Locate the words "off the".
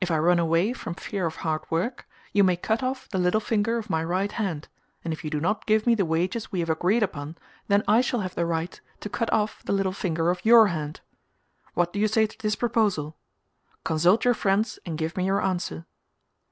2.82-3.18, 9.32-9.72